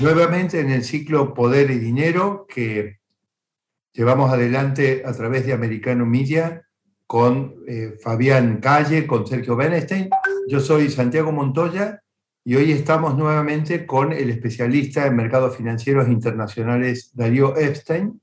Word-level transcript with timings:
Nuevamente 0.00 0.60
en 0.60 0.70
el 0.70 0.84
ciclo 0.84 1.34
Poder 1.34 1.72
y 1.72 1.78
Dinero 1.80 2.46
que 2.48 3.00
llevamos 3.92 4.32
adelante 4.32 5.02
a 5.04 5.12
través 5.12 5.44
de 5.44 5.52
Americano 5.52 6.06
Media 6.06 6.64
con 7.04 7.56
eh, 7.66 7.98
Fabián 8.00 8.60
Calle, 8.60 9.08
con 9.08 9.26
Sergio 9.26 9.56
Benestein. 9.56 10.08
Yo 10.46 10.60
soy 10.60 10.88
Santiago 10.88 11.32
Montoya 11.32 12.00
y 12.44 12.54
hoy 12.54 12.70
estamos 12.70 13.16
nuevamente 13.16 13.86
con 13.86 14.12
el 14.12 14.30
especialista 14.30 15.04
en 15.04 15.16
mercados 15.16 15.56
financieros 15.56 16.06
internacionales 16.06 17.10
Darío 17.14 17.56
Epstein, 17.56 18.22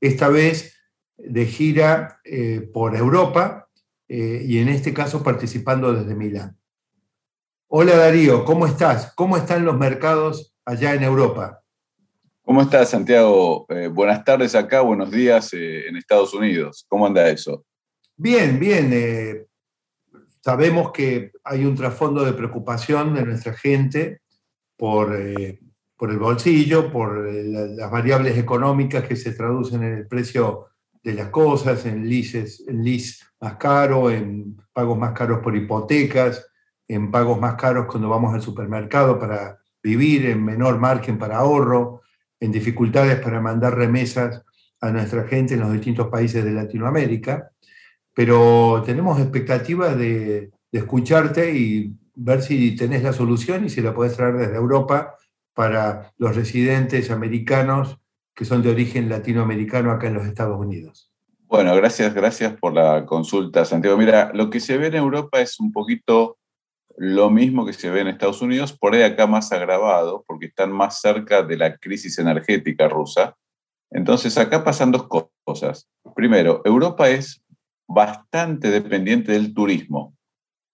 esta 0.00 0.28
vez 0.28 0.78
de 1.18 1.44
gira 1.44 2.20
eh, 2.22 2.70
por 2.72 2.94
Europa 2.94 3.68
eh, 4.06 4.44
y 4.46 4.58
en 4.58 4.68
este 4.68 4.94
caso 4.94 5.24
participando 5.24 5.92
desde 5.92 6.14
Milán. 6.14 6.56
Hola 7.66 7.96
Darío, 7.96 8.44
¿cómo 8.44 8.64
estás? 8.64 9.12
¿Cómo 9.16 9.36
están 9.36 9.64
los 9.64 9.76
mercados 9.76 10.49
allá 10.64 10.94
en 10.94 11.02
Europa. 11.02 11.62
¿Cómo 12.42 12.62
estás, 12.62 12.90
Santiago? 12.90 13.66
Eh, 13.68 13.88
buenas 13.88 14.24
tardes 14.24 14.54
acá, 14.54 14.80
buenos 14.80 15.10
días 15.10 15.52
eh, 15.52 15.86
en 15.86 15.96
Estados 15.96 16.34
Unidos. 16.34 16.84
¿Cómo 16.88 17.06
anda 17.06 17.28
eso? 17.28 17.64
Bien, 18.16 18.58
bien. 18.58 18.90
Eh, 18.92 19.46
sabemos 20.40 20.90
que 20.90 21.32
hay 21.44 21.64
un 21.64 21.76
trasfondo 21.76 22.24
de 22.24 22.32
preocupación 22.32 23.14
de 23.14 23.24
nuestra 23.24 23.52
gente 23.52 24.22
por, 24.76 25.16
por 25.96 26.10
el 26.10 26.18
bolsillo, 26.18 26.90
por 26.90 27.24
las 27.24 27.90
variables 27.90 28.36
económicas 28.36 29.04
que 29.04 29.16
se 29.16 29.32
traducen 29.32 29.82
en 29.82 29.98
el 29.98 30.06
precio 30.08 30.70
de 31.02 31.14
las 31.14 31.28
cosas, 31.28 31.86
en 31.86 32.08
leases, 32.08 32.64
en 32.66 32.82
lease 32.82 33.24
más 33.40 33.56
caro, 33.56 34.10
en 34.10 34.56
pagos 34.72 34.98
más 34.98 35.12
caros 35.12 35.40
por 35.40 35.56
hipotecas, 35.56 36.46
en 36.88 37.10
pagos 37.10 37.38
más 37.38 37.54
caros 37.54 37.86
cuando 37.86 38.08
vamos 38.08 38.34
al 38.34 38.42
supermercado 38.42 39.18
para 39.18 39.59
vivir 39.82 40.26
en 40.26 40.44
menor 40.44 40.78
margen 40.78 41.18
para 41.18 41.38
ahorro, 41.38 42.02
en 42.38 42.52
dificultades 42.52 43.20
para 43.20 43.40
mandar 43.40 43.76
remesas 43.76 44.42
a 44.80 44.90
nuestra 44.90 45.24
gente 45.24 45.54
en 45.54 45.60
los 45.60 45.72
distintos 45.72 46.08
países 46.08 46.44
de 46.44 46.52
Latinoamérica, 46.52 47.50
pero 48.14 48.82
tenemos 48.84 49.20
expectativas 49.20 49.96
de, 49.96 50.50
escucharte 50.72 51.52
y 51.52 51.92
ver 52.14 52.42
si 52.42 52.76
tenés 52.76 53.02
la 53.02 53.12
solución 53.12 53.64
y 53.64 53.70
si 53.70 53.80
la 53.80 53.92
podés 53.92 54.16
traer 54.16 54.36
desde 54.36 54.54
Europa 54.54 55.16
para 55.52 56.12
los 56.16 56.36
residentes 56.36 57.10
americanos 57.10 57.98
que 58.34 58.44
son 58.44 58.62
de 58.62 58.70
origen 58.70 59.08
latinoamericano 59.08 59.90
acá 59.90 60.06
en 60.06 60.14
los 60.14 60.26
Estados 60.26 60.58
Unidos. 60.58 61.10
Bueno, 61.48 61.74
gracias, 61.74 62.14
gracias 62.14 62.54
por 62.54 62.72
la 62.72 63.04
consulta, 63.04 63.64
Santiago. 63.64 63.96
Mira, 63.98 64.30
lo 64.32 64.48
que 64.48 64.60
se 64.60 64.78
ve 64.78 64.86
en 64.86 64.94
Europa 64.94 65.40
es 65.40 65.58
un 65.58 65.72
poquito 65.72 66.38
lo 67.02 67.30
mismo 67.30 67.64
que 67.64 67.72
se 67.72 67.88
ve 67.88 68.02
en 68.02 68.08
Estados 68.08 68.42
Unidos, 68.42 68.76
por 68.76 68.94
ahí 68.94 69.00
acá 69.00 69.26
más 69.26 69.52
agravado, 69.52 70.22
porque 70.26 70.44
están 70.44 70.70
más 70.70 71.00
cerca 71.00 71.42
de 71.42 71.56
la 71.56 71.78
crisis 71.78 72.18
energética 72.18 72.90
rusa. 72.90 73.38
Entonces 73.90 74.36
acá 74.36 74.62
pasan 74.62 74.92
dos 74.92 75.08
cosas. 75.42 75.88
Primero, 76.14 76.60
Europa 76.62 77.08
es 77.08 77.42
bastante 77.88 78.70
dependiente 78.70 79.32
del 79.32 79.54
turismo. 79.54 80.14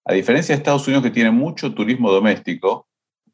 A 0.05 0.15
diferencia 0.15 0.53
de 0.53 0.59
Estados 0.59 0.89
Unidos 0.89 1.05
que 1.05 1.13
tiene 1.13 1.31
mucho 1.31 1.73
turismo 1.73 2.11
doméstico, 2.11 2.89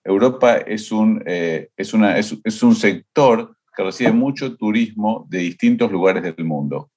Europa 0.05 0.59
es 0.59 0.93
un, 0.93 1.23
eh, 1.25 1.71
es, 1.75 1.95
una, 1.95 2.19
es 2.19 2.63
un 2.63 2.75
sector 2.75 3.57
que 3.75 3.85
recibe 3.85 4.13
mucho 4.13 4.55
turismo 4.55 5.25
de 5.31 5.39
distintos 5.39 5.91
lugares 5.91 6.23
del 6.23 6.45
mundo. 6.45 6.91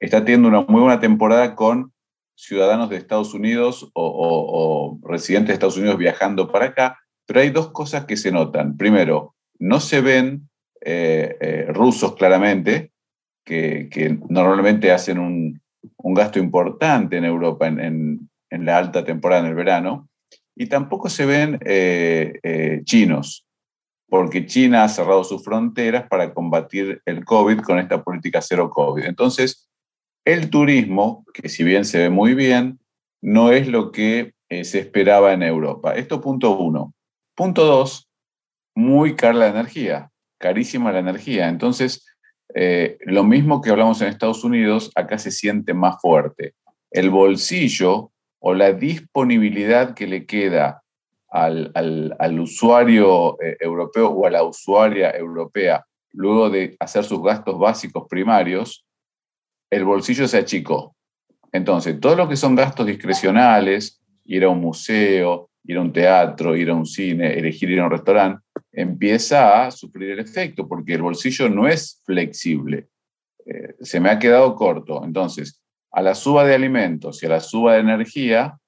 Está 0.00 0.24
teniendo 0.24 0.48
una 0.48 0.62
muy 0.62 0.80
buena 0.80 0.98
temporada 0.98 1.54
con 1.54 1.92
ciudadanos 2.38 2.88
de 2.88 2.96
Estados 2.96 3.34
Unidos 3.34 3.90
o, 3.94 4.98
residentes 5.02 5.48
de 5.48 5.54
Estados 5.54 5.76
Unidos 5.76 5.98
viajando 5.98 6.50
para 6.52 6.66
acá, 6.66 6.98
pero 7.26 7.40
hay 7.40 7.50
dos 7.50 7.72
cosas 7.72 8.04
que 8.06 8.16
se 8.16 8.30
notan. 8.30 8.76
Primero, 8.76 9.34
no 9.58 9.80
se 9.80 10.00
ven 10.00 10.48
eh, 10.80 11.36
eh, 11.40 11.66
rusos 11.70 12.14
claramente, 12.14 12.92
que, 13.44 14.18
normalmente 14.28 14.92
hacen 14.92 15.18
un, 15.18 15.60
gasto 16.14 16.38
importante 16.38 17.16
en 17.16 17.24
Europa 17.24 17.66
en, 17.66 18.30
la 18.50 18.78
alta 18.78 19.04
temporada, 19.04 19.42
en 19.42 19.48
el 19.48 19.54
verano, 19.54 20.08
y 20.54 20.66
tampoco 20.66 21.08
se 21.08 21.26
ven 21.26 21.58
eh, 21.64 22.82
chinos, 22.84 23.44
porque 24.08 24.46
China 24.46 24.84
ha 24.84 24.88
cerrado 24.88 25.24
sus 25.24 25.42
fronteras 25.42 26.06
para 26.08 26.32
combatir 26.32 27.02
el 27.04 27.24
COVID 27.24 27.60
con 27.60 27.78
esta 27.80 28.02
política 28.02 28.40
cero 28.40 28.70
COVID. 28.70 29.04
Entonces, 29.04 29.67
el 30.28 30.50
turismo, 30.50 31.24
que 31.32 31.48
si 31.48 31.64
bien 31.64 31.86
se 31.86 32.00
ve 32.00 32.10
muy 32.10 32.34
bien, 32.34 32.78
no 33.22 33.50
es 33.50 33.66
lo 33.66 33.90
que 33.92 34.34
eh, 34.50 34.64
se 34.64 34.78
esperaba 34.78 35.32
en 35.32 35.42
Europa. 35.42 35.94
Esto 35.94 36.20
punto 36.20 36.58
uno. 36.58 36.92
Punto 37.34 37.64
dos, 37.64 38.10
muy 38.74 39.16
cara 39.16 39.32
la 39.32 39.48
energía, 39.48 40.10
carísima 40.38 40.92
la 40.92 40.98
energía. 40.98 41.48
Entonces, 41.48 42.04
eh, 42.54 42.98
lo 43.06 43.24
mismo 43.24 43.62
que 43.62 43.70
hablamos 43.70 44.02
en 44.02 44.08
Estados 44.08 44.44
Unidos, 44.44 44.92
acá 44.94 45.16
se 45.16 45.30
siente 45.30 45.72
más 45.72 45.98
fuerte. 45.98 46.52
El 46.90 47.08
bolsillo 47.08 48.12
o 48.38 48.52
la 48.52 48.72
disponibilidad 48.72 49.94
que 49.94 50.06
le 50.06 50.26
queda 50.26 50.82
al, 51.30 51.72
usuario 52.38 53.40
eh, 53.40 53.56
europeo 53.60 54.10
o 54.10 54.26
a 54.26 54.30
la 54.30 54.42
usuaria 54.42 55.10
europea 55.10 55.86
luego 56.12 56.50
de 56.50 56.76
hacer 56.80 57.04
sus 57.04 57.22
gastos 57.22 57.58
básicos 57.58 58.06
primarios 58.10 58.84
el 59.70 59.84
bolsillo 59.84 60.26
se 60.26 60.38
achicó. 60.38 60.96
Entonces, 61.52 61.98
todo 62.00 62.14
lo 62.14 62.28
que 62.28 62.36
son 62.36 62.54
gastos 62.54 62.86
discrecionales, 62.86 64.00
ir 64.24 64.44
a 64.44 64.48
un 64.48 64.60
museo, 64.60 65.50
ir 65.64 65.76
a 65.76 65.80
un 65.80 65.92
teatro, 65.92 66.56
ir 66.56 66.70
a 66.70 66.74
un 66.74 66.86
cine, 66.86 67.38
elegir 67.38 67.70
ir 67.70 67.80
a 67.80 67.84
un 67.84 67.90
restaurante, 67.90 68.42
empieza 68.72 69.64
a 69.64 69.70
sufrir 69.70 70.10
el 70.10 70.18
efecto 70.18 70.68
porque 70.68 70.94
el 70.94 71.02
bolsillo 71.02 71.48
no 71.48 71.66
es 71.66 72.02
flexible. 72.04 72.88
Eh, 73.46 73.74
se 73.80 74.00
me 74.00 74.10
ha 74.10 74.18
quedado 74.18 74.54
corto. 74.54 75.02
Entonces, 75.04 75.62
a 75.90 76.02
la 76.02 76.14
suba 76.14 76.44
de 76.44 76.54
alimentos 76.54 77.22
y 77.22 77.26
a 77.26 77.30
la 77.30 77.40
suba 77.40 77.74
de 77.74 77.80
energía, 77.80 78.58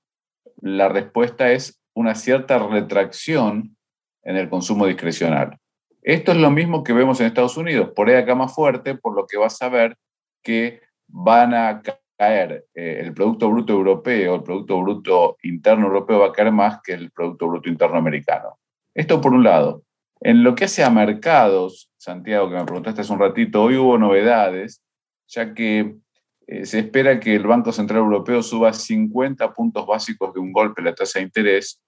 la 0.62 0.88
respuesta 0.88 1.52
es 1.52 1.80
una 1.94 2.14
cierta 2.14 2.58
retracción 2.58 3.76
en 4.22 4.36
el 4.36 4.48
consumo 4.48 4.86
discrecional. 4.86 5.58
Esto 6.02 6.32
es 6.32 6.38
lo 6.38 6.50
mismo 6.50 6.82
que 6.82 6.92
vemos 6.92 7.20
en 7.20 7.26
Estados 7.26 7.56
Unidos, 7.56 7.90
por 7.94 8.08
ahí 8.08 8.16
acá 8.16 8.34
más 8.34 8.54
fuerte, 8.54 8.94
por 8.94 9.14
lo 9.14 9.26
que 9.26 9.36
vas 9.36 9.60
a 9.60 9.68
ver 9.68 9.96
que 10.42 10.80
van 11.12 11.54
a 11.54 11.82
caer, 12.16 12.66
eh, 12.74 13.00
el 13.00 13.14
Producto 13.14 13.50
Bruto 13.50 13.72
Europeo, 13.72 14.36
el 14.36 14.42
Producto 14.42 14.80
Bruto 14.80 15.36
Interno 15.42 15.86
Europeo 15.86 16.20
va 16.20 16.26
a 16.26 16.32
caer 16.32 16.52
más 16.52 16.80
que 16.82 16.92
el 16.92 17.10
Producto 17.10 17.48
Bruto 17.48 17.68
Interno 17.68 17.96
Americano. 17.96 18.58
Esto 18.94 19.20
por 19.20 19.32
un 19.32 19.44
lado. 19.44 19.82
En 20.20 20.42
lo 20.42 20.54
que 20.54 20.64
hace 20.64 20.84
a 20.84 20.90
mercados, 20.90 21.90
Santiago, 21.96 22.50
que 22.50 22.56
me 22.56 22.64
preguntaste 22.64 23.00
hace 23.00 23.12
un 23.12 23.20
ratito, 23.20 23.62
hoy 23.62 23.76
hubo 23.76 23.96
novedades, 23.96 24.82
ya 25.26 25.54
que 25.54 25.96
eh, 26.46 26.66
se 26.66 26.80
espera 26.80 27.18
que 27.18 27.34
el 27.34 27.46
Banco 27.46 27.72
Central 27.72 28.00
Europeo 28.00 28.42
suba 28.42 28.72
50 28.72 29.54
puntos 29.54 29.86
básicos 29.86 30.34
de 30.34 30.40
un 30.40 30.52
golpe 30.52 30.82
la 30.82 30.94
tasa 30.94 31.18
de 31.18 31.24
interés. 31.24 31.80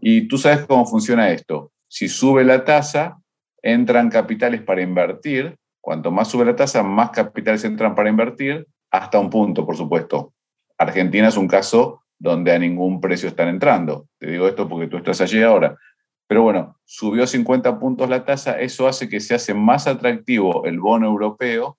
Y 0.00 0.28
tú 0.28 0.38
sabes 0.38 0.66
cómo 0.66 0.86
funciona 0.86 1.30
esto. 1.30 1.72
Si 1.88 2.08
sube 2.08 2.44
la 2.44 2.64
tasa, 2.64 3.18
entran 3.62 4.10
capitales 4.10 4.62
para 4.62 4.82
invertir 4.82 5.56
Cuanto 5.86 6.10
más 6.10 6.26
sube 6.26 6.44
la 6.44 6.56
tasa, 6.56 6.82
más 6.82 7.10
capitales 7.10 7.62
entran 7.62 7.94
para 7.94 8.10
invertir, 8.10 8.66
hasta 8.90 9.20
un 9.20 9.30
punto, 9.30 9.64
por 9.64 9.76
supuesto. 9.76 10.34
Argentina 10.76 11.28
es 11.28 11.36
un 11.36 11.46
caso 11.46 12.02
donde 12.18 12.52
a 12.52 12.58
ningún 12.58 13.00
precio 13.00 13.28
están 13.28 13.46
entrando. 13.46 14.08
Te 14.18 14.32
digo 14.32 14.48
esto 14.48 14.68
porque 14.68 14.88
tú 14.88 14.96
estás 14.96 15.20
allí 15.20 15.40
ahora. 15.44 15.78
Pero 16.26 16.42
bueno, 16.42 16.76
subió 16.84 17.24
50 17.24 17.78
puntos 17.78 18.10
la 18.10 18.24
tasa, 18.24 18.58
eso 18.58 18.88
hace 18.88 19.08
que 19.08 19.20
se 19.20 19.36
hace 19.36 19.54
más 19.54 19.86
atractivo 19.86 20.64
el 20.64 20.80
bono 20.80 21.06
europeo 21.06 21.78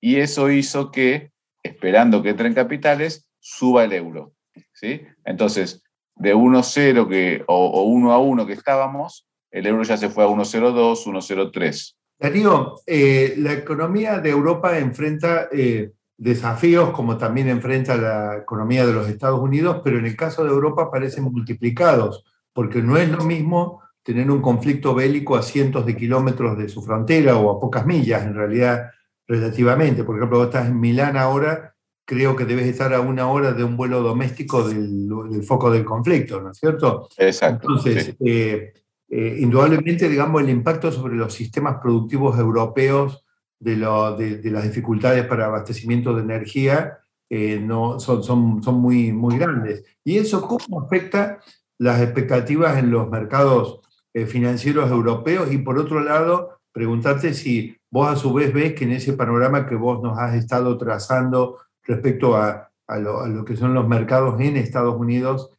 y 0.00 0.16
eso 0.16 0.50
hizo 0.50 0.90
que, 0.90 1.30
esperando 1.62 2.24
que 2.24 2.30
entren 2.30 2.52
capitales, 2.52 3.28
suba 3.38 3.84
el 3.84 3.92
euro. 3.92 4.32
¿sí? 4.72 5.02
Entonces, 5.24 5.84
de 6.16 6.34
1,0 6.34 7.08
que, 7.08 7.44
o, 7.46 7.66
o 7.66 7.82
1 7.84 8.10
a 8.10 8.18
1 8.18 8.44
que 8.48 8.54
estábamos, 8.54 9.28
el 9.52 9.68
euro 9.68 9.84
ya 9.84 9.96
se 9.96 10.10
fue 10.10 10.24
a 10.24 10.26
1,02, 10.26 11.04
1,03. 11.06 11.94
Darío, 12.20 12.74
eh, 12.86 13.34
la 13.38 13.54
economía 13.54 14.18
de 14.18 14.28
Europa 14.28 14.78
enfrenta 14.78 15.48
eh, 15.50 15.92
desafíos 16.18 16.90
como 16.90 17.16
también 17.16 17.48
enfrenta 17.48 17.96
la 17.96 18.36
economía 18.36 18.86
de 18.86 18.92
los 18.92 19.08
Estados 19.08 19.40
Unidos, 19.40 19.80
pero 19.82 19.98
en 19.98 20.04
el 20.04 20.16
caso 20.16 20.44
de 20.44 20.50
Europa 20.50 20.90
parecen 20.90 21.24
multiplicados, 21.24 22.24
porque 22.52 22.82
no 22.82 22.98
es 22.98 23.08
lo 23.08 23.24
mismo 23.24 23.80
tener 24.02 24.30
un 24.30 24.42
conflicto 24.42 24.94
bélico 24.94 25.34
a 25.34 25.42
cientos 25.42 25.86
de 25.86 25.96
kilómetros 25.96 26.58
de 26.58 26.68
su 26.68 26.82
frontera 26.82 27.38
o 27.38 27.50
a 27.50 27.58
pocas 27.58 27.86
millas, 27.86 28.22
en 28.22 28.34
realidad, 28.34 28.90
relativamente. 29.26 30.04
Por 30.04 30.16
ejemplo, 30.16 30.38
vos 30.38 30.48
estás 30.48 30.68
en 30.68 30.78
Milán 30.78 31.16
ahora, 31.16 31.74
creo 32.04 32.36
que 32.36 32.44
debes 32.44 32.66
estar 32.66 32.92
a 32.92 33.00
una 33.00 33.30
hora 33.30 33.52
de 33.52 33.64
un 33.64 33.78
vuelo 33.78 34.02
doméstico 34.02 34.68
del, 34.68 35.08
foco 35.42 35.70
del 35.70 35.86
conflicto, 35.86 36.42
¿no 36.42 36.50
es 36.50 36.58
cierto? 36.58 37.08
Exacto. 37.16 37.66
Entonces, 37.66 38.14
eh, 38.20 38.74
eh, 39.12 39.38
indudablemente, 39.40 40.08
digamos, 40.08 40.40
el 40.40 40.50
impacto 40.50 40.92
sobre 40.92 41.16
los 41.16 41.34
sistemas 41.34 41.78
productivos 41.82 42.38
europeos 42.38 43.24
de, 43.58 43.76
las 43.76 44.62
dificultades 44.62 45.26
para 45.26 45.46
abastecimiento 45.46 46.14
de 46.14 46.22
energía 46.22 46.98
eh, 47.28 47.58
no, 47.60 47.98
son, 47.98 48.60
muy, 48.80 49.10
muy 49.12 49.36
grandes. 49.36 49.84
¿Y 50.04 50.18
eso 50.18 50.46
cómo 50.46 50.80
afecta 50.80 51.40
las 51.76 52.00
expectativas 52.00 52.78
en 52.78 52.92
los 52.92 53.10
mercados 53.10 53.80
eh, 54.14 54.26
financieros 54.26 54.88
europeos? 54.90 55.52
Y 55.52 55.58
por 55.58 55.76
otro 55.76 56.00
lado, 56.00 56.60
preguntarte 56.72 57.34
si 57.34 57.76
vos 57.90 58.08
a 58.08 58.14
su 58.16 58.32
vez 58.32 58.54
ves 58.54 58.74
que 58.74 58.84
en 58.84 58.92
ese 58.92 59.14
panorama 59.14 59.66
que 59.66 59.74
vos 59.74 60.00
nos 60.00 60.18
has 60.18 60.36
estado 60.36 60.78
trazando 60.78 61.58
respecto 61.82 62.36
a, 62.36 62.70
a, 62.86 62.98
lo, 62.98 63.44
que 63.44 63.56
son 63.56 63.74
los 63.74 63.88
mercados 63.88 64.40
en 64.40 64.56
Estados 64.56 64.94
Unidos, 64.96 65.50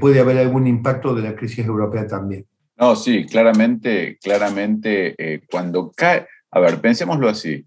puede 0.00 0.20
haber 0.20 0.36
algún 0.36 0.66
impacto 0.66 1.14
de 1.14 1.22
la 1.22 1.34
crisis 1.34 1.64
europea 1.64 2.06
también. 2.06 2.46
No, 2.82 2.96
sí, 2.96 3.26
claramente, 3.26 4.18
claramente, 4.20 5.14
cuando 5.48 5.92
cae, 5.92 6.26
a 6.50 6.58
ver, 6.58 6.80
pensémoslo 6.80 7.28
así. 7.28 7.64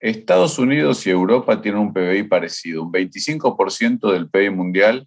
Estados 0.00 0.58
Unidos 0.58 1.06
y 1.06 1.10
Europa 1.10 1.60
tienen 1.60 1.82
un 1.82 1.92
PBI 1.92 2.22
parecido. 2.22 2.84
Un 2.84 2.90
25% 2.90 4.10
del 4.10 4.30
PBI 4.30 4.48
mundial 4.48 5.06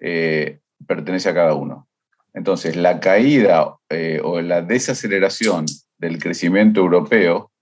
eh, 0.00 0.60
pertenece 0.86 1.28
a 1.28 1.34
cada 1.34 1.52
uno. 1.52 1.86
Entonces, 2.32 2.74
la 2.74 2.98
caída 2.98 3.76
eh, 3.90 4.18
o 4.24 4.40
la 4.40 4.62
desaceleración 4.62 5.66
del 5.98 6.18
crecimiento 6.18 6.80
europeo 6.80 7.52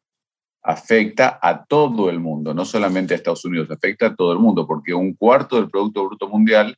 afecta 0.63 1.41
a 1.43 1.65
todo 1.65 2.11
el 2.11 2.21
mundo, 2.21 2.55
no 2.55 2.65
solamente 2.65 3.13
a 3.13 3.17
Estados 3.17 3.45
Unidos, 3.45 3.69
afecta 3.73 4.07
a 4.07 4.15
todo 4.15 4.33
el 4.33 4.39
mundo, 4.39 4.69
porque 4.69 4.95
un 4.95 5.15
cuarto 5.15 5.57
del 5.57 5.69
Producto 5.69 6.07
Bruto 6.07 6.29
Mundial 6.29 6.77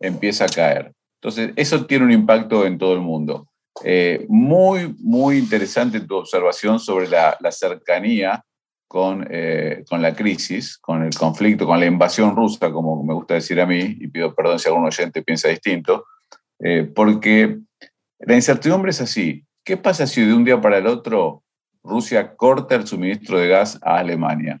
empieza 0.00 0.46
a 0.46 0.48
caer. 0.48 0.94
Entonces, 1.20 1.52
eso 1.56 1.84
tiene 1.84 2.06
un 2.06 2.12
impacto 2.12 2.64
en 2.64 2.78
todo 2.78 2.94
el 2.94 3.02
mundo. 3.02 3.46
Eh, 3.84 4.26
muy, 4.28 4.94
muy 4.98 5.38
interesante 5.38 6.00
tu 6.00 6.16
observación 6.16 6.80
sobre 6.80 7.08
la, 7.08 7.36
cercanía 7.50 8.44
con, 8.88 9.26
eh, 9.30 9.84
con, 9.88 10.02
la 10.02 10.14
crisis, 10.14 10.78
con 10.78 11.04
el 11.04 11.14
conflicto, 11.14 11.66
con 11.66 11.78
la 11.78 11.86
invasión 11.86 12.34
rusa, 12.34 12.70
como 12.72 13.02
me 13.02 13.14
gusta 13.14 13.34
decir 13.34 13.60
a 13.60 13.66
mí, 13.66 13.96
y 14.00 14.08
pido 14.08 14.34
perdón 14.34 14.58
si 14.58 14.68
algún 14.68 14.86
oyente 14.86 15.22
piensa 15.22 15.48
distinto, 15.48 16.06
eh, 16.60 16.90
porque 16.92 17.58
la 18.18 18.34
incertidumbre 18.34 18.90
es 18.90 19.00
así. 19.00 19.44
¿Qué 19.64 19.76
pasa 19.76 20.06
si 20.06 20.24
de 20.24 20.34
un 20.34 20.44
día 20.44 20.60
para 20.60 20.78
el 20.78 20.86
otro 20.86 21.42
Rusia 21.82 22.34
corta 22.34 22.74
el 22.74 22.86
suministro 22.86 23.38
de 23.38 23.48
gas 23.48 23.78
a 23.82 23.98
Alemania? 23.98 24.60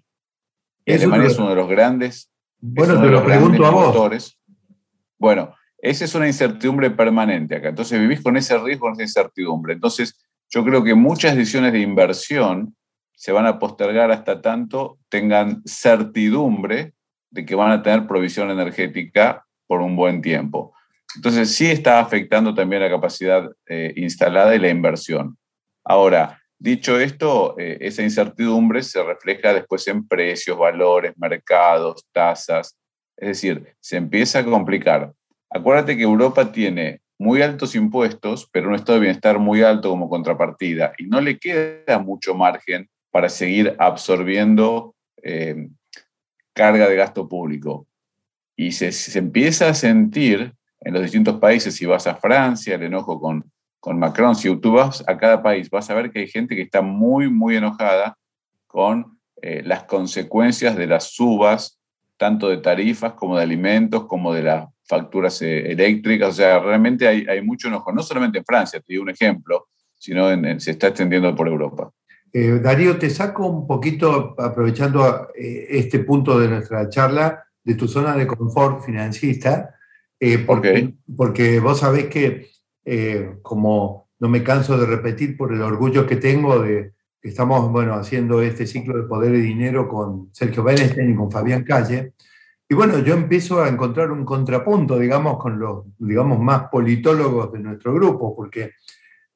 Alemania 0.86 1.26
es 1.26 1.38
uno 1.38 1.50
de 1.50 1.56
los 1.56 1.68
grandes. 1.68 2.30
Bueno, 2.60 3.00
te 3.00 3.08
lo 3.08 3.24
pregunto 3.24 3.66
a 3.66 3.70
vos. 3.70 4.38
Bueno, 5.18 5.54
esa 5.78 6.04
es 6.04 6.14
una 6.14 6.26
incertidumbre 6.26 6.90
permanente 6.90 7.56
acá. 7.56 7.68
Entonces 7.68 8.00
vivís 8.00 8.20
con 8.20 8.36
ese 8.36 8.58
riesgo, 8.58 8.86
con 8.86 8.94
esa 8.94 9.02
incertidumbre. 9.02 9.74
Entonces 9.74 10.18
yo 10.50 10.64
creo 10.64 10.82
que 10.82 10.94
muchas 10.94 11.36
decisiones 11.36 11.72
de 11.72 11.80
inversión 11.80 12.74
se 13.14 13.32
van 13.32 13.46
a 13.46 13.58
postergar 13.58 14.10
hasta 14.10 14.40
tanto 14.40 14.98
tengan 15.08 15.62
certidumbre 15.64 16.94
de 17.30 17.44
que 17.44 17.54
van 17.54 17.72
a 17.72 17.82
tener 17.82 18.06
provisión 18.06 18.50
energética 18.50 19.44
por 19.66 19.80
un 19.80 19.96
buen 19.96 20.22
tiempo. 20.22 20.72
Entonces 21.16 21.54
sí 21.54 21.66
está 21.66 22.00
afectando 22.00 22.54
también 22.54 22.82
la 22.82 22.90
capacidad 22.90 23.50
eh, 23.66 23.92
instalada 23.96 24.54
y 24.54 24.58
la 24.58 24.68
inversión. 24.68 25.36
Ahora, 25.84 26.40
dicho 26.58 26.98
esto, 27.00 27.58
eh, 27.58 27.78
esa 27.80 28.02
incertidumbre 28.02 28.82
se 28.82 29.02
refleja 29.02 29.54
después 29.54 29.86
en 29.88 30.06
precios, 30.06 30.58
valores, 30.58 31.14
mercados, 31.16 32.06
tasas. 32.12 32.78
Es 33.16 33.28
decir, 33.28 33.74
se 33.80 33.96
empieza 33.96 34.40
a 34.40 34.44
complicar. 34.44 35.12
Acuérdate 35.50 35.96
que 35.96 36.02
Europa 36.02 36.52
tiene 36.52 37.00
muy 37.18 37.42
altos 37.42 37.74
impuestos, 37.74 38.48
pero 38.52 38.68
un 38.68 38.76
estado 38.76 38.94
de 38.94 39.06
bienestar 39.06 39.38
muy 39.38 39.62
alto 39.62 39.90
como 39.90 40.08
contrapartida, 40.08 40.92
y 40.98 41.06
no 41.06 41.20
le 41.20 41.38
queda 41.38 41.98
mucho 41.98 42.34
margen 42.34 42.88
para 43.10 43.28
seguir 43.28 43.74
absorbiendo 43.78 44.94
eh, 45.22 45.68
carga 46.52 46.88
de 46.88 46.96
gasto 46.96 47.28
público. 47.28 47.86
Y 48.56 48.72
se, 48.72 49.18
empieza 49.18 49.68
a 49.68 49.74
sentir 49.74 50.52
en 50.80 50.92
los 50.92 51.02
distintos 51.02 51.38
países, 51.38 51.74
si 51.74 51.86
vas 51.86 52.06
a 52.06 52.16
Francia, 52.16 52.74
el 52.74 52.84
enojo 52.84 53.20
con, 53.20 53.50
con 53.80 53.98
Macron, 53.98 54.36
si 54.36 54.54
tú 54.56 54.72
vas 54.72 55.02
a 55.06 55.16
cada 55.16 55.42
país, 55.42 55.70
vas 55.70 55.90
a 55.90 55.94
ver 55.94 56.10
que 56.10 56.20
hay 56.20 56.28
gente 56.28 56.54
que 56.54 56.62
está 56.62 56.82
muy, 56.82 57.30
muy 57.30 57.56
enojada 57.56 58.16
con 58.66 59.18
eh, 59.42 59.62
las 59.64 59.84
consecuencias 59.84 60.76
de 60.76 60.86
las 60.86 61.12
subas, 61.12 61.80
tanto 62.16 62.48
de 62.48 62.58
tarifas 62.58 63.14
como 63.14 63.36
de 63.36 63.44
alimentos, 63.44 64.06
como 64.06 64.32
de 64.32 64.42
la 64.42 64.68
facturas 64.88 65.40
eh, 65.42 65.70
eléctricas, 65.70 66.30
o 66.30 66.32
sea, 66.32 66.58
realmente 66.60 67.06
hay, 67.06 67.26
hay, 67.28 67.42
mucho 67.42 67.68
enojo, 67.68 67.92
no 67.92 68.02
solamente 68.02 68.38
en 68.38 68.44
Francia, 68.44 68.80
te 68.80 68.92
digo 68.92 69.02
un 69.02 69.10
ejemplo, 69.10 69.68
sino 69.94 70.28
se 70.58 70.70
está 70.70 70.88
extendiendo 70.88 71.34
por 71.34 71.48
Europa. 71.48 71.90
Eh, 72.32 72.60
Darío, 72.62 72.98
te 72.98 73.10
saco 73.10 73.46
un 73.46 73.66
poquito, 73.66 74.34
aprovechando 74.38 75.28
eh, 75.36 75.66
este 75.70 75.98
punto 76.00 76.38
de 76.38 76.48
nuestra 76.48 76.88
charla, 76.88 77.44
de 77.62 77.74
tu 77.74 77.86
zona 77.86 78.16
de 78.16 78.26
confort 78.26 78.82
financista, 78.84 79.74
porque, 80.46 80.94
porque 81.16 81.60
vos 81.60 81.78
sabés 81.78 82.06
que, 82.06 82.48
como 83.42 84.08
no 84.18 84.28
me 84.28 84.42
canso 84.42 84.76
de 84.78 84.86
repetir 84.86 85.36
por 85.36 85.52
el 85.52 85.62
orgullo 85.62 86.06
que 86.06 86.16
tengo 86.16 86.60
de 86.60 86.92
que 87.20 87.28
estamos 87.28 87.70
bueno, 87.70 87.94
haciendo 87.94 88.42
este 88.42 88.66
ciclo 88.66 88.96
de 88.96 89.08
poder 89.08 89.34
y 89.34 89.40
dinero 89.40 89.88
con 89.88 90.28
Sergio 90.32 90.62
Bernstein 90.62 91.12
y 91.12 91.14
con 91.14 91.30
Fabián 91.30 91.64
Calle, 91.64 92.14
y 92.68 92.74
bueno, 92.74 92.98
yo 92.98 93.14
empiezo 93.14 93.62
a 93.62 93.68
encontrar 93.68 94.10
un 94.10 94.24
contrapunto, 94.24 94.98
digamos, 94.98 95.38
con 95.38 95.58
los, 95.58 95.86
digamos, 95.98 96.38
más 96.38 96.68
politólogos 96.70 97.50
de 97.52 97.60
nuestro 97.60 97.94
grupo, 97.94 98.36
porque 98.36 98.72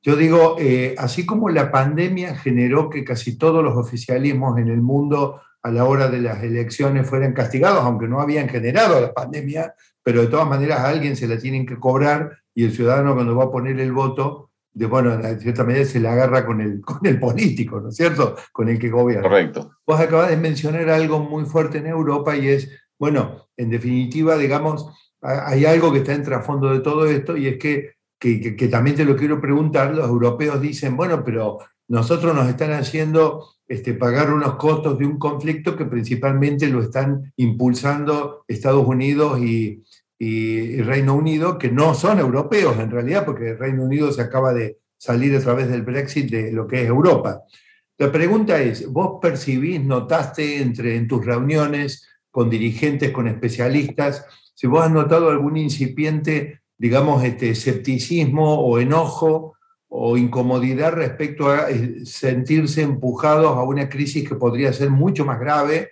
yo 0.03 0.17
digo, 0.17 0.57
eh, 0.59 0.95
así 0.99 1.25
como 1.25 1.49
la 1.49 1.71
pandemia 1.71 2.35
generó 2.35 2.91
que 2.91 3.05
casi 3.05 3.39
todos 3.39 3.65
los 3.65 3.77
oficialismos 3.77 4.59
en 4.59 4.69
el 4.69 4.83
mundo 4.83 5.41
a 5.63 5.71
la 5.71 5.85
hora 5.85 6.09
de 6.09 6.21
las 6.21 6.43
elecciones 6.43 7.09
fueran 7.09 7.33
castigados, 7.33 7.85
aunque 7.85 8.09
no 8.09 8.21
habían 8.21 8.49
generado 8.49 9.01
la 9.01 9.15
pandemia, 9.15 9.75
pero 10.03 10.21
de 10.21 10.27
todas 10.27 10.49
maneras 10.49 10.81
a 10.81 10.89
alguien 10.89 11.17
se 11.17 11.29
la 11.29 11.39
tienen 11.39 11.65
que 11.65 11.79
cobrar 11.79 12.39
y 12.55 12.65
el 12.65 12.73
ciudadano 12.73 13.15
cuando 13.15 13.37
va 13.37 13.45
a 13.45 13.51
poner 13.51 13.79
el 13.81 13.93
voto, 13.93 14.51
de, 14.75 14.87
bueno, 14.87 15.17
de 15.17 15.39
cierta 15.39 15.65
manera 15.65 15.85
se 15.85 16.01
la 16.01 16.13
agarra 16.13 16.45
con 16.45 16.61
el, 16.61 16.81
con 16.85 17.07
el 17.07 17.19
político, 17.19 17.81
¿no 17.81 17.91
es 17.91 17.97
cierto? 17.97 18.37
Con 18.53 18.69
el 18.69 18.79
que 18.79 18.91
gobierna. 18.91 19.29
Correcto. 19.29 19.77
Vos 19.87 20.01
acabas 20.01 20.31
de 20.31 20.37
mencionar 20.37 20.91
algo 20.91 21.21
muy 21.21 21.45
fuerte 21.45 21.79
en 21.79 21.87
Europa 21.87 22.37
y 22.37 22.49
es 22.49 22.71
bueno, 22.99 23.49
en 23.57 23.71
definitiva, 23.71 24.37
digamos, 24.37 24.87
hay 25.21 25.65
algo 25.65 25.93
que 25.93 25.99
está 25.99 26.15
en 26.15 26.25
trasfondo 26.25 26.73
de 26.73 26.81
todo 26.81 27.07
esto 27.07 27.37
y 27.37 27.47
es 27.47 27.59
que, 27.59 27.93
que, 28.19 28.69
también 28.69 28.97
te 28.97 29.05
lo 29.05 29.17
quiero 29.17 29.41
preguntar, 29.41 29.95
los 29.95 30.09
europeos 30.09 30.61
dicen, 30.61 30.97
bueno, 30.97 31.25
pero 31.25 31.59
nosotros 31.89 32.35
nos 32.35 32.49
están 32.49 32.73
haciendo 32.73 33.47
este, 33.69 33.95
pagar 33.95 34.33
unos 34.33 34.57
costos 34.57 34.99
de 34.99 35.07
un 35.07 35.19
conflicto 35.19 35.77
que 35.77 35.85
principalmente 35.85 36.69
lo 36.69 36.83
están 36.83 37.33
impulsando 37.37 38.45
Estados 38.49 38.87
Unidos 38.87 39.41
y, 39.41 39.83
y, 40.19 40.81
Reino 40.83 41.15
Unido, 41.15 41.59
que 41.59 41.71
no 41.71 41.95
son 41.95 42.21
europeos 42.21 42.79
en 42.79 42.91
realidad, 42.91 43.25
porque 43.25 43.51
el 43.51 43.59
Reino 43.59 43.83
Unido 43.83 44.13
se 44.13 44.23
acaba 44.23 44.53
de 44.53 44.79
salir 44.97 45.35
a 45.35 45.41
través 45.41 45.69
del 45.69 45.83
Brexit 45.83 46.31
de 46.31 46.53
lo 46.53 46.67
que 46.67 46.83
es 46.83 46.89
Europa. 46.89 47.43
La 47.99 48.11
pregunta 48.13 48.61
es, 48.61 48.87
¿vos 48.91 49.19
percibís, 49.21 49.83
notaste 49.83 50.63
entre, 50.63 50.97
en 50.97 51.09
tus 51.09 51.25
reuniones 51.25 52.09
con 52.33 52.51
dirigentes, 52.51 53.13
con 53.13 53.29
especialistas, 53.29 54.27
si 54.55 54.67
vos 54.67 54.85
has 54.85 54.91
notado 54.91 55.31
algún 55.31 55.57
incipiente, 55.57 56.63
digamos, 56.79 57.23
este, 57.25 57.51
escepticismo 57.51 58.61
o 58.61 58.79
enojo 58.79 59.55
o 59.89 60.17
incomodidad 60.17 60.95
respecto 60.95 61.51
a 61.51 61.71
eh, 61.71 62.05
sentirse 62.05 62.83
empujados 62.83 63.57
a 63.57 63.63
una 63.63 63.89
crisis 63.89 64.27
que 64.27 64.35
podría 64.35 64.73
ser 64.73 64.91
mucho 64.91 65.25
más 65.25 65.39
grave, 65.39 65.91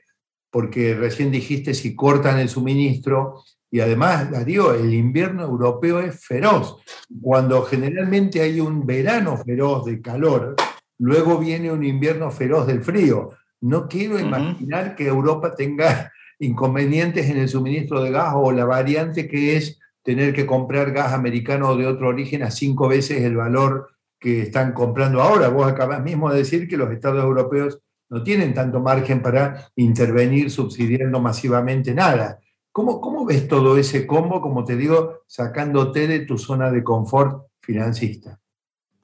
porque 0.51 0.95
recién 0.95 1.31
dijiste 1.31 1.75
si 1.75 1.95
cortan 1.95 2.39
el 2.39 2.49
suministro, 2.49 3.43
y 3.71 3.81
además, 3.81 4.31
Darío, 4.31 4.75
el 4.75 4.93
invierno 4.93 5.45
europeo 5.45 6.01
es 6.01 6.25
feroz. 6.25 6.79
Cuando 7.21 7.63
generalmente 7.63 8.41
hay 8.41 8.61
un 8.61 8.85
verano 8.85 9.37
feroz 9.37 9.85
de 9.85 10.01
calor, 10.01 10.57
luego 10.99 11.39
viene 11.39 11.71
un 11.71 11.85
invierno 11.85 12.33
feroz 12.33 12.67
del 12.67 12.83
frío. 12.83 13.31
No 13.61 13.87
quiero 13.87 14.19
imaginar 14.19 14.97
que 14.97 15.07
Europa 15.07 15.55
tenga 15.55 16.11
inconvenientes 16.41 17.31
en 17.31 17.37
el 17.37 17.49
suministro 17.49 18.03
de 18.03 18.11
gas 18.11 18.33
o 18.35 18.51
la 18.51 18.65
variante 18.65 19.29
que 19.29 19.57
es 19.57 19.79
tener 20.03 20.35
que 20.35 20.47
comprar 20.47 20.93
gas 20.93 21.13
americano 21.13 21.77
de 21.77 21.87
otro 21.87 22.09
origen 22.09 22.43
a 22.43 22.51
cinco 22.51 22.89
veces 22.89 23.23
el 23.23 23.37
valor 23.37 23.91
que 24.19 24.43
están 24.43 24.73
comprando 24.73 25.21
ahora. 25.21 25.49
Vos 25.49 25.71
acabás 25.71 26.03
mismo 26.03 26.31
de 26.31 26.39
decir 26.39 26.67
que 26.67 26.77
los 26.77 26.91
estados 26.91 27.23
europeos 27.23 27.81
no 28.09 28.23
tienen 28.23 28.55
tanto 28.55 28.81
margen 28.81 29.23
para 29.23 29.69
intervenir 29.77 30.51
subsidiando 30.51 31.21
masivamente 31.21 31.95
nada. 31.95 32.41
¿Cómo, 32.73 33.01
¿Cómo 33.01 33.25
ves 33.25 33.47
todo 33.47 33.77
ese 33.77 34.07
combo, 34.07 34.41
como 34.41 34.65
te 34.65 34.77
digo, 34.77 35.21
sacándote 35.27 36.07
de 36.07 36.21
tu 36.21 36.39
zona 36.39 36.71
de 36.71 36.83
confort 36.83 37.47
financista? 37.61 38.41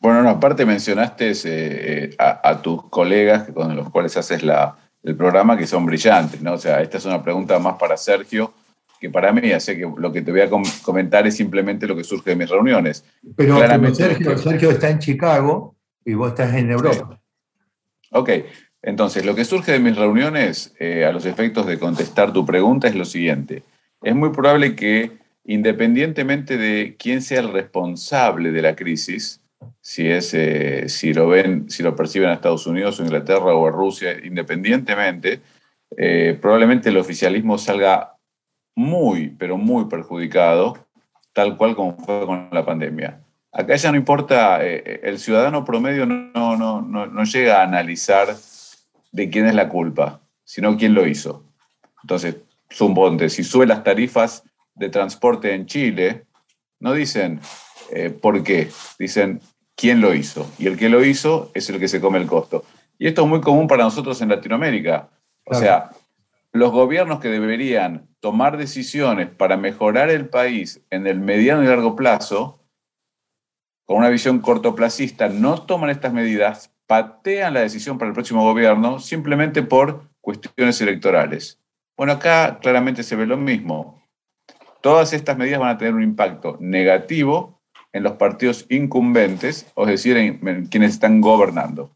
Bueno, 0.01 0.23
no, 0.23 0.31
aparte 0.31 0.65
mencionaste 0.65 1.33
eh, 1.45 2.17
a, 2.19 2.63
tus 2.63 2.89
colegas 2.91 3.49
con 3.53 3.75
los 3.75 3.91
cuales 3.91 4.17
haces 4.17 4.43
la, 4.43 4.77
el 5.07 5.15
programa 5.15 5.57
que 5.57 5.69
son 5.69 5.87
brillantes, 5.87 6.43
¿no? 6.43 6.55
O 6.55 6.59
sea, 6.59 6.83
esta 6.83 6.99
es 6.99 7.05
una 7.05 7.23
pregunta 7.23 7.59
más 7.61 7.77
para 7.79 7.97
Sergio 7.97 8.53
que 9.01 9.09
para 9.09 9.33
mí, 9.33 9.53
así 9.53 9.77
que 9.77 9.89
lo 9.97 10.11
que 10.11 10.21
te 10.21 10.33
voy 10.33 10.41
a 10.41 10.51
comentar 10.83 11.27
es 11.27 11.37
simplemente 11.37 11.87
lo 11.87 11.95
que 11.95 12.03
surge 12.03 12.31
de 12.31 12.37
mis 12.37 12.51
reuniones. 12.51 13.05
Pero, 13.37 13.59
Sergio, 13.95 14.37
Sergio, 14.37 14.71
está 14.71 14.91
en 14.91 14.99
Chicago 14.99 15.77
y 16.05 16.15
vos 16.15 16.31
estás 16.31 16.55
en 16.55 16.73
Europa. 16.73 17.21
Ok, 18.11 18.31
entonces 18.83 19.25
lo 19.25 19.37
que 19.37 19.45
surge 19.45 19.73
de 19.73 19.79
mis 19.79 19.97
reuniones 19.97 20.75
eh, 20.81 21.05
a 21.05 21.13
los 21.13 21.25
efectos 21.25 21.67
de 21.67 21.79
contestar 21.79 22.33
tu 22.33 22.45
pregunta 22.45 22.89
es 22.89 22.97
lo 22.97 23.05
siguiente. 23.05 23.63
Es 24.03 24.15
muy 24.15 24.31
probable 24.31 24.75
que 24.75 25.13
independientemente 25.45 26.57
de 26.57 26.97
quién 26.99 27.23
sea 27.23 27.41
el 27.41 27.53
responsable 27.53 28.51
de 28.51 28.63
la 28.63 28.75
crisis, 28.75 29.41
si, 29.81 30.09
es, 30.09 30.35
eh, 30.35 30.89
si, 30.89 31.15
lo 31.15 31.29
ven, 31.29 31.71
si 31.71 31.83
lo 31.83 31.95
perciben 31.95 32.29
a 32.29 32.35
Estados 32.35 32.67
Unidos 32.67 32.99
o 32.99 33.05
Inglaterra 33.05 33.55
o 33.55 33.67
a 33.67 33.71
Rusia, 33.71 34.13
independientemente, 34.25 35.41
eh, 35.97 36.39
probablemente 36.41 36.89
el 36.89 36.99
oficialismo 36.99 37.59
salga 37.59 38.17
muy, 38.75 39.31
pero 39.31 39.57
muy 39.57 39.87
perjudicado, 39.87 40.87
tal 41.33 41.57
cual 41.57 41.75
como 41.75 41.97
fue 41.97 42.27
con 42.27 42.49
la 42.53 42.65
pandemia. 42.65 43.21
Acá 43.53 43.75
ya 43.77 43.91
no 43.91 43.97
importa, 43.97 44.63
eh, 44.63 44.83
eh, 44.85 45.01
el 45.05 45.19
ciudadano 45.19 45.65
promedio 45.65 46.05
no, 46.05 46.57
no, 46.57 46.83
no, 46.83 47.25
llega 47.25 47.61
a 47.61 47.63
analizar 47.63 48.37
de 49.13 49.31
quién 49.31 49.47
es 49.47 49.55
la 49.55 49.71
culpa, 49.71 50.21
sino 50.45 50.77
quién 50.77 50.93
lo 50.93 51.07
hizo. 51.07 51.43
Entonces, 52.03 52.37
suponte, 52.69 53.31
si 53.31 53.45
sube 53.45 53.67
las 53.67 53.83
tarifas 53.83 54.45
de 54.75 54.91
transporte 54.91 55.55
en 55.55 55.65
Chile, 55.65 56.27
no 56.81 56.93
dicen 56.93 57.41
eh, 57.91 58.11
por 58.11 58.43
qué, 58.43 58.71
dicen 58.99 59.41
quién 59.75 60.01
lo 60.01 60.15
hizo. 60.15 60.51
Y 60.59 60.67
el 60.67 60.77
que 60.77 60.89
lo 60.89 61.05
hizo 61.05 61.51
es 61.55 61.69
el 61.71 61.79
que 61.79 61.89
se 61.89 62.01
come 62.01 62.19
el 62.19 62.27
costo. 62.27 62.65
Y 62.99 63.07
esto 63.07 63.23
es 63.23 63.29
muy 63.29 63.41
común 63.41 63.69
para 63.69 63.85
nosotros 63.85 64.21
en 64.23 64.31
Latinoamérica. 64.31 65.11
O 65.45 65.55
sea, 65.55 65.91
los 66.53 66.73
gobiernos 66.73 67.21
que 67.21 67.29
deberían 67.29 68.09
tomar 68.21 68.57
decisiones 68.57 69.29
para 69.29 69.57
mejorar 69.57 70.11
el 70.11 70.29
país 70.29 70.83
en 70.91 71.07
el 71.07 71.21
mediano 71.21 71.63
y 71.63 71.67
largo 71.67 71.95
plazo, 71.95 72.61
con 73.85 73.99
una 73.99 74.09
visión 74.09 74.41
cortoplacista, 74.41 75.29
no 75.29 75.63
toman 75.63 75.91
estas 75.91 76.13
medidas, 76.13 76.73
patean 76.87 77.55
la 77.55 77.61
decisión 77.61 77.99
para 77.99 78.09
el 78.09 78.15
próximo 78.15 78.43
gobierno 78.43 78.99
simplemente 78.99 79.63
por 79.63 80.09
cuestiones 80.21 80.81
electorales. 80.81 81.61
Bueno, 81.97 82.15
acá 82.15 82.59
claramente 82.61 83.03
se 83.03 83.17
ve 83.17 83.27
lo 83.27 83.37
mismo. 83.37 84.03
Todas 84.87 85.13
estas 85.13 85.37
medidas 85.37 85.59
van 85.59 85.71
a 85.71 85.79
tener 85.79 85.95
un 85.95 86.03
impacto 86.05 86.59
negativo 86.61 87.61
en 87.93 88.05
los 88.05 88.13
partidos 88.13 88.67
incumbentes, 88.69 89.67
es 89.77 89.87
decir, 89.89 90.17
en, 90.17 90.67
quienes 90.67 90.93
están 90.93 91.21
gobernando. 91.21 91.91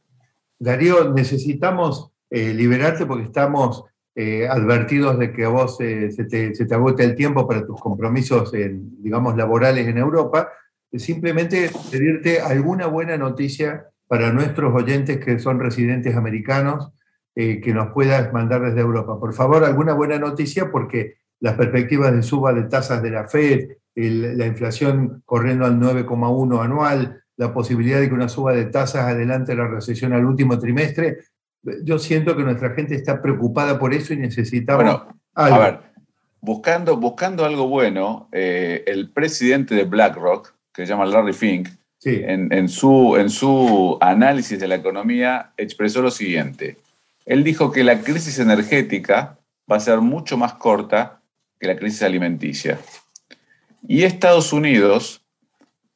Darío, 0.58 1.14
necesitamos 1.14 2.10
eh, 2.30 2.52
liberarte 2.52 3.06
porque 3.06 3.26
estamos 3.26 3.84
eh, 4.16 4.48
advertidos 4.48 5.20
de 5.20 5.32
que 5.32 5.44
a 5.44 5.50
vos 5.50 5.76
se, 5.76 6.08
te, 6.08 6.52
se, 6.52 6.74
agote 6.74 7.04
el 7.04 7.14
tiempo 7.14 7.46
para 7.46 7.64
tus 7.64 7.80
compromisos, 7.80 8.50
digamos, 8.50 9.36
laborales 9.36 9.86
en 9.86 9.96
Europa, 9.96 10.48
simplemente 10.92 11.70
pedirte 11.92 12.40
alguna 12.40 12.88
buena 12.88 13.16
noticia 13.16 13.86
para 14.08 14.32
nuestros 14.32 14.74
oyentes 14.74 15.24
que 15.24 15.38
son 15.38 15.60
residentes 15.60 16.16
americanos, 16.16 16.90
eh, 17.36 17.60
que 17.60 17.72
nos 17.72 17.92
puedas 17.92 18.32
mandar 18.32 18.62
desde 18.62 18.80
Europa. 18.80 19.20
Por 19.20 19.32
favor, 19.32 19.62
alguna 19.62 19.92
buena 19.92 20.18
noticia 20.18 20.72
porque 20.72 21.19
las 21.40 21.54
perspectivas 21.54 22.14
de 22.14 22.22
suba 22.22 22.52
de 22.52 22.64
tasas 22.64 23.02
de 23.02 23.10
la 23.10 23.26
Fed, 23.28 23.68
la 23.94 24.46
inflación 24.46 25.22
corriendo 25.24 25.66
al 25.66 25.78
9,1 25.78 26.62
anual, 26.62 27.22
la 27.36 27.52
posibilidad 27.52 28.00
de 28.00 28.08
que 28.08 28.14
una 28.14 28.28
suba 28.28 28.52
de 28.52 28.66
tasas 28.66 29.06
adelante 29.06 29.54
la 29.54 29.66
recesión 29.66 30.12
al 30.12 30.24
último 30.24 30.58
trimestre, 30.58 31.18
yo 31.82 31.98
siento 31.98 32.36
que 32.36 32.42
nuestra 32.42 32.70
gente 32.70 32.94
está 32.94 33.20
preocupada 33.20 33.78
por 33.78 33.92
eso 33.92 34.14
y 34.14 34.18
necesitamos 34.18 34.84
bueno, 34.84 35.20
A 35.34 35.58
ver, 35.58 35.80
buscando, 36.40 36.96
buscando 36.96 37.44
algo 37.44 37.68
bueno, 37.68 38.28
eh, 38.32 38.84
el 38.86 39.10
presidente 39.10 39.74
de 39.74 39.84
BlackRock, 39.84 40.54
que 40.72 40.86
se 40.86 40.92
llama 40.92 41.06
Larry 41.06 41.32
Fink, 41.32 41.68
en, 42.02 42.68
su, 42.68 43.16
en 43.18 43.28
su 43.28 43.98
análisis 44.00 44.58
de 44.58 44.68
la 44.68 44.76
economía 44.76 45.52
expresó 45.56 46.00
lo 46.00 46.10
siguiente. 46.10 46.78
Él 47.26 47.44
dijo 47.44 47.72
que 47.72 47.84
la 47.84 48.00
crisis 48.00 48.38
energética 48.38 49.38
va 49.70 49.76
a 49.76 49.80
ser 49.80 50.00
mucho 50.00 50.38
más 50.38 50.54
corta 50.54 51.19
que 51.60 51.68
la 51.68 51.76
crisis 51.76 52.02
alimenticia. 52.02 52.80
Y 53.86 54.02
Estados 54.02 54.52
Unidos, 54.52 55.22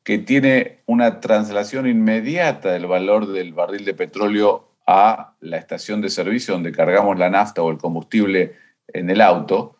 que 0.04 0.18
tiene 0.18 0.82
una 0.86 1.20
traslación 1.20 1.88
inmediata 1.88 2.70
del 2.72 2.86
valor 2.86 3.32
del 3.32 3.54
barril 3.54 3.84
de 3.84 3.94
petróleo 3.94 4.68
a 4.86 5.34
la 5.40 5.56
estación 5.56 6.02
de 6.02 6.10
servicio 6.10 6.52
donde 6.52 6.70
cargamos 6.70 7.18
la 7.18 7.30
nafta 7.30 7.62
o 7.62 7.70
el 7.70 7.78
combustible 7.78 8.56
en 8.88 9.08
el 9.08 9.22
auto, 9.22 9.76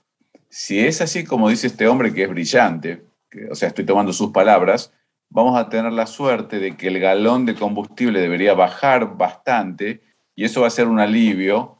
si 0.49 0.81
es 0.81 1.03
así 1.03 1.25
como 1.25 1.50
dice 1.50 1.67
este 1.67 1.87
hombre 1.87 2.14
que 2.14 2.23
es 2.23 2.31
brillante, 2.31 3.05
o 3.50 3.55
sea, 3.55 3.69
estoy 3.69 3.85
tomando 3.85 4.12
sus 4.12 4.31
palabras, 4.31 4.93
vamos 5.29 5.59
a 5.59 5.69
tener 5.69 5.93
la 5.93 6.07
suerte 6.07 6.59
de 6.59 6.76
que 6.76 6.88
el 6.88 7.00
galón 7.00 7.45
de 7.45 7.55
combustible 7.55 8.21
debería 8.21 8.55
bajar 8.55 9.19
bastante 9.19 10.00
y 10.35 10.45
eso 10.45 10.62
va 10.62 10.69
a 10.69 10.71
ser 10.71 10.87
un 10.87 11.00
alivio 11.00 11.74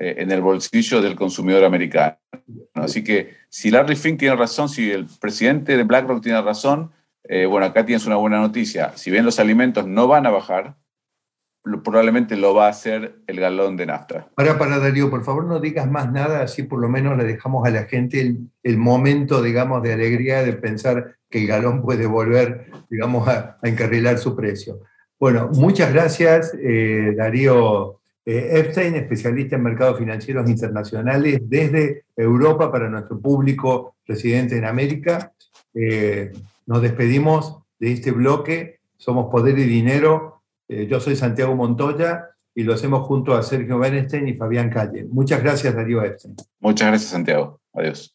en 0.00 0.30
el 0.30 0.40
bolsillo 0.40 1.02
del 1.02 1.14
consumidor 1.14 1.64
americano. 1.64 2.16
Así 2.74 3.04
que 3.04 3.34
si 3.48 3.70
Larry 3.70 3.96
Fink 3.96 4.18
tiene 4.18 4.36
razón, 4.36 4.68
si 4.68 4.90
el 4.90 5.06
presidente 5.20 5.76
de 5.76 5.84
BlackRock 5.84 6.22
tiene 6.22 6.40
razón, 6.40 6.92
eh, 7.24 7.46
bueno, 7.46 7.66
acá 7.66 7.84
tienes 7.84 8.06
una 8.06 8.16
buena 8.16 8.40
noticia. 8.40 8.96
Si 8.96 9.10
bien 9.10 9.24
los 9.24 9.38
alimentos 9.38 9.86
no 9.86 10.08
van 10.08 10.26
a 10.26 10.30
bajar, 10.30 10.76
probablemente 11.84 12.36
lo 12.36 12.54
va 12.54 12.66
a 12.66 12.70
hacer 12.70 13.16
el 13.26 13.38
galón 13.38 13.76
de 13.76 13.86
nafta. 13.86 14.28
Para, 14.34 14.58
para 14.58 14.78
Darío, 14.78 15.10
por 15.10 15.22
favor 15.22 15.44
no 15.44 15.60
digas 15.60 15.88
más 15.90 16.10
nada, 16.10 16.42
así 16.42 16.62
por 16.62 16.80
lo 16.80 16.88
menos 16.88 17.16
le 17.18 17.24
dejamos 17.24 17.66
a 17.66 17.70
la 17.70 17.84
gente 17.84 18.36
el, 18.62 18.78
momento, 18.78 19.42
digamos, 19.42 19.82
de 19.82 19.92
alegría 19.92 20.42
de 20.42 20.54
pensar 20.54 21.16
que 21.28 21.42
el 21.42 21.46
galón 21.46 21.82
puede 21.82 22.06
volver, 22.06 22.70
digamos, 22.88 23.28
a, 23.28 23.58
encarrilar 23.62 24.18
su 24.18 24.34
precio. 24.34 24.80
Bueno, 25.18 25.50
muchas 25.52 25.92
gracias, 25.92 26.54
eh, 26.58 27.14
Darío 27.14 27.99
eh, 28.24 28.50
Epstein, 28.58 28.94
especialista 28.94 29.56
en 29.56 29.62
mercados 29.62 29.98
financieros 29.98 30.48
internacionales 30.48 31.40
desde 31.44 32.04
Europa 32.16 32.70
para 32.70 32.88
nuestro 32.88 33.20
público 33.20 33.96
residente 34.06 34.56
en 34.56 34.64
América. 34.64 35.32
Eh, 35.74 36.32
nos 36.66 36.82
despedimos 36.82 37.58
de 37.78 37.92
este 37.92 38.10
bloque. 38.10 38.80
Somos 38.96 39.30
Poder 39.30 39.58
y 39.58 39.64
Dinero 39.64 40.40
eh, 40.70 40.86
yo 40.86 41.00
soy 41.00 41.16
Santiago 41.16 41.56
Montoya 41.56 42.30
y 42.54 42.62
lo 42.62 42.74
hacemos 42.74 43.04
junto 43.04 43.34
a 43.34 43.42
Sergio 43.42 43.80
Bernstein 43.80 44.28
y 44.28 44.34
Fabián 44.34 44.70
Calle. 44.70 45.04
Muchas 45.10 45.42
gracias, 45.42 45.74
Darío 45.74 46.00
Epstein. 46.04 46.36
Muchas 46.60 46.88
gracias, 46.88 47.10
Santiago. 47.10 47.60
Adiós. 47.72 48.14